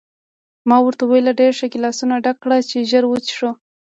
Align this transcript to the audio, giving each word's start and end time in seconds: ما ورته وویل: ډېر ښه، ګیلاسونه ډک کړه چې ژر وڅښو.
ما 0.69 0.77
ورته 0.83 1.03
وویل: 1.05 1.27
ډېر 1.39 1.51
ښه، 1.59 1.67
ګیلاسونه 1.73 2.15
ډک 2.25 2.37
کړه 2.43 2.57
چې 2.69 2.87
ژر 2.91 3.03
وڅښو. 3.07 3.49